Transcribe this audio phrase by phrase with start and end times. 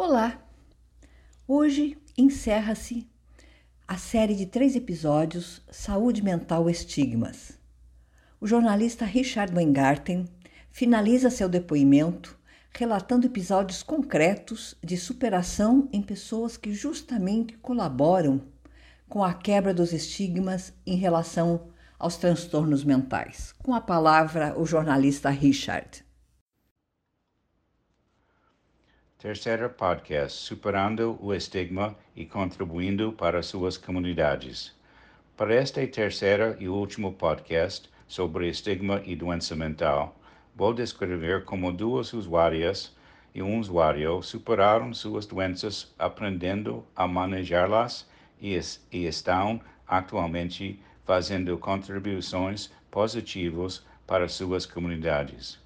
[0.00, 0.40] Olá!
[1.44, 3.04] Hoje encerra-se
[3.86, 7.58] a série de três episódios Saúde Mental Estigmas.
[8.40, 10.26] O jornalista Richard Weingarten
[10.70, 12.38] finaliza seu depoimento
[12.70, 18.40] relatando episódios concretos de superação em pessoas que justamente colaboram
[19.08, 23.52] com a quebra dos estigmas em relação aos transtornos mentais.
[23.64, 26.06] Com a palavra, o jornalista Richard.
[29.20, 34.72] Terceiro podcast, Superando o Estigma e Contribuindo para suas comunidades.
[35.36, 40.16] Para este terceiro e último podcast sobre estigma e doença mental,
[40.54, 42.94] vou descrever como duas usuárias
[43.34, 48.08] e um usuário superaram suas doenças aprendendo a manejá-las
[48.40, 48.56] e,
[48.92, 55.58] e estão atualmente fazendo contribuições positivas para suas comunidades.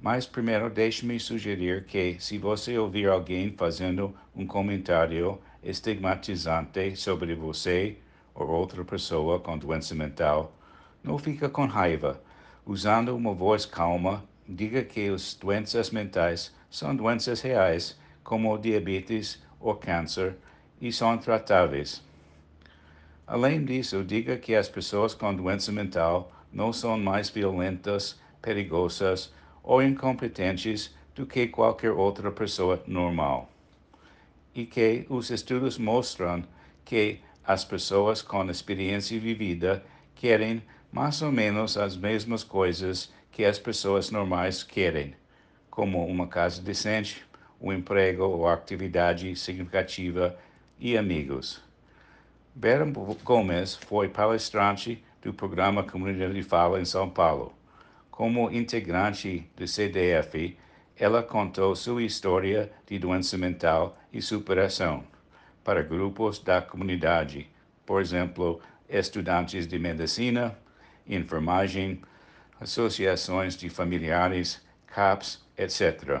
[0.00, 7.96] Mas primeiro deixe-me sugerir que, se você ouvir alguém fazendo um comentário estigmatizante sobre você
[8.32, 10.52] ou outra pessoa com doença mental,
[11.02, 12.22] não fica com raiva.
[12.64, 19.74] Usando uma voz calma, diga que as doenças mentais são doenças reais, como diabetes ou
[19.74, 20.36] câncer,
[20.80, 22.04] e são tratáveis.
[23.26, 29.82] Além disso, diga que as pessoas com doença mental não são mais violentas, perigosas ou
[29.82, 33.50] incompetentes do que qualquer outra pessoa normal.
[34.54, 36.44] E que os estudos mostram
[36.84, 43.58] que as pessoas com experiência vivida querem mais ou menos as mesmas coisas que as
[43.58, 45.14] pessoas normais querem,
[45.70, 47.24] como uma casa decente,
[47.60, 50.36] um emprego ou atividade significativa
[50.78, 51.62] e amigos.
[52.54, 52.84] Vera
[53.24, 57.57] Gomes foi palestrante do programa Comunidade Fala em São Paulo.
[58.18, 60.58] Como integrante do CDF,
[60.96, 65.04] ela contou sua história de doença mental e superação
[65.62, 67.48] para grupos da comunidade,
[67.86, 70.58] por exemplo, estudantes de medicina,
[71.06, 72.02] enfermagem,
[72.60, 76.20] associações de familiares, CAPS, etc.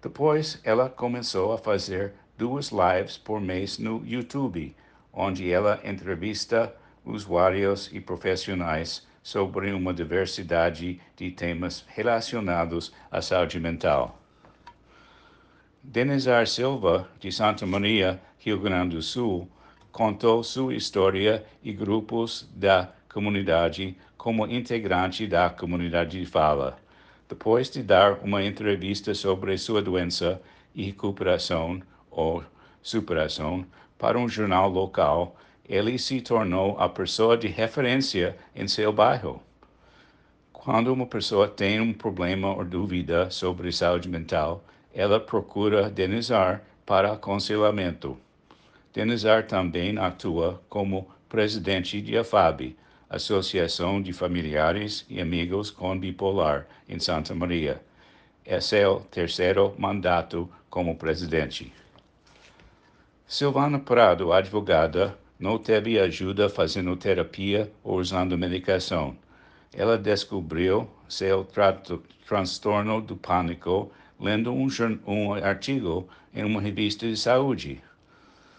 [0.00, 4.72] Depois, ela começou a fazer duas lives por mês no YouTube,
[5.12, 6.72] onde ela entrevista
[7.04, 14.18] usuários e profissionais sobre uma diversidade de temas relacionados à saúde mental.
[15.82, 19.46] Denizar Silva, de Santa Maria, Rio Grande do Sul,
[19.92, 26.78] contou sua história e grupos da comunidade como integrante da comunidade de fala.
[27.28, 30.40] Depois de dar uma entrevista sobre sua doença
[30.74, 32.42] e recuperação ou
[32.80, 33.66] superação
[33.98, 35.36] para um jornal local,
[35.68, 39.42] ele se tornou a pessoa de referência em seu bairro.
[40.52, 44.64] Quando uma pessoa tem um problema ou dúvida sobre saúde mental,
[44.94, 48.16] ela procura Denizar para aconselhamento.
[48.94, 52.74] Denizar também atua como presidente de AFAB,
[53.10, 57.80] Associação de Familiares e Amigos com Bipolar, em Santa Maria.
[58.44, 61.72] Esse é o terceiro mandato como presidente.
[63.26, 69.16] Silvana Prado, advogada, não teve ajuda fazendo terapia ou usando medicação.
[69.72, 71.46] Ela descobriu seu
[72.26, 74.66] transtorno do pânico lendo um,
[75.06, 77.80] um artigo em uma revista de saúde.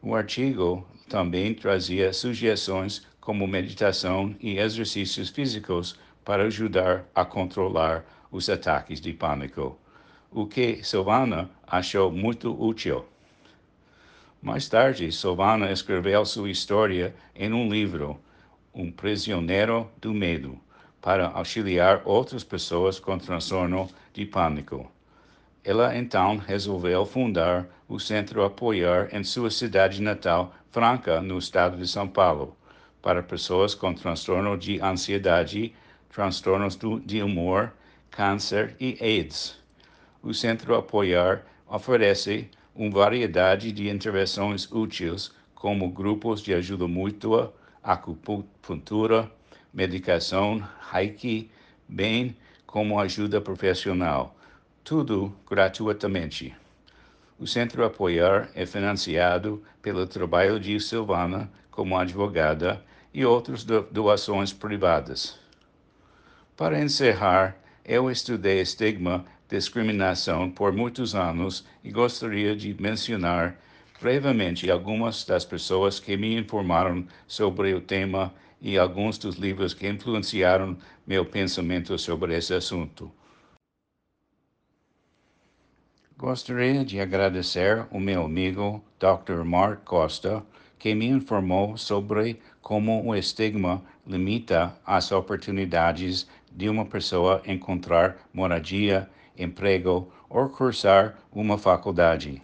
[0.00, 8.48] O artigo também trazia sugestões como meditação e exercícios físicos para ajudar a controlar os
[8.48, 9.76] ataques de pânico,
[10.30, 13.04] o que Silvana achou muito útil.
[14.42, 18.18] Mais tarde, Silvana escreveu sua história em um livro,
[18.74, 20.58] Um Prisioneiro do Medo,
[20.98, 24.90] para auxiliar outras pessoas com transtorno de pânico.
[25.62, 31.86] Ela então resolveu fundar o Centro Apoiar em sua cidade natal, Franca, no estado de
[31.86, 32.56] São Paulo,
[33.02, 35.74] para pessoas com transtorno de ansiedade,
[36.08, 37.74] transtornos de humor,
[38.10, 39.60] câncer e AIDS.
[40.22, 47.52] O Centro Apoiar oferece uma variedade de intervenções úteis, como grupos de ajuda mútua,
[47.82, 49.30] acupuntura,
[49.72, 51.50] medicação, reiki,
[51.88, 52.36] bem
[52.66, 54.36] como ajuda profissional,
[54.84, 56.54] tudo gratuitamente.
[57.38, 65.38] O Centro Apoiar é financiado pelo trabalho de Silvana como advogada e outras doações privadas.
[66.56, 73.58] Para encerrar, eu estudei estigma discriminação por muitos anos e gostaria de mencionar
[74.00, 78.32] brevemente algumas das pessoas que me informaram sobre o tema
[78.62, 80.76] e alguns dos livros que influenciaram
[81.06, 83.10] meu pensamento sobre esse assunto.
[86.16, 89.42] Gostaria de agradecer o meu amigo Dr.
[89.42, 90.42] Mark Costa,
[90.78, 99.08] que me informou sobre como o estigma limita as oportunidades de uma pessoa encontrar moradia,
[99.42, 102.42] emprego ou cursar uma faculdade.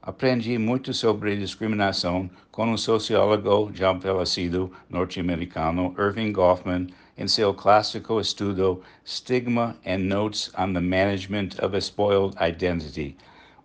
[0.00, 6.86] Aprendi muito sobre discriminação com o sociólogo já falecido norte-americano Irving Goffman
[7.18, 13.16] em seu clássico estudo Stigma and Notes on the Management of a Spoiled Identity,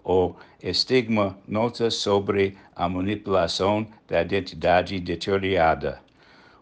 [0.04, 6.02] ou Estigma Notas sobre a Manipulação da Identidade Deteriorada.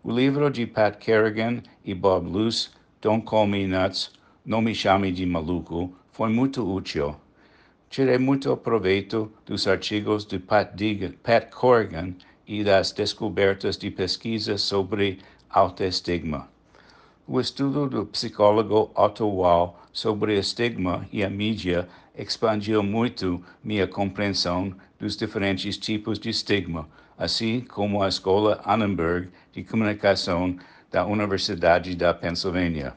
[0.04, 2.70] O livro de Pat Kerrigan e Bob Luce,
[3.02, 4.12] Don't Call Me Nuts,
[4.44, 7.16] Não Me Chame de Maluco, foi muito útil.
[7.92, 12.16] Tirei muito proveito dos artigos de Pat, Deegan, Pat Corrigan
[12.48, 16.50] e das descobertas de pesquisa sobre autoestigma.
[17.28, 24.74] O estudo do psicólogo Otto Wall sobre estigma e a mídia expandiu muito minha compreensão
[25.00, 30.58] dos diferentes tipos de estigma, assim como a Escola Annenberg de Comunicação
[30.90, 32.96] da Universidade da Pensilvânia.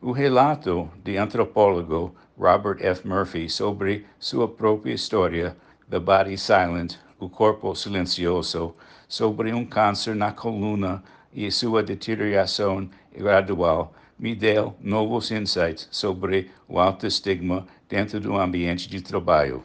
[0.00, 3.04] O relato de antropólogo Robert F.
[3.04, 5.56] Murphy sobre sua própria história,
[5.90, 8.76] The Body Silent, o corpo silencioso,
[9.08, 11.02] sobre um câncer na coluna
[11.34, 19.00] e sua deterioração gradual, me deu novos insights sobre o autoestigma dentro do ambiente de
[19.00, 19.64] trabalho.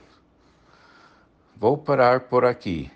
[1.56, 2.90] Vou parar por aqui.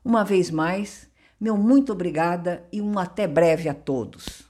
[0.05, 4.43] Uma vez mais, meu muito obrigada e um até breve a todos.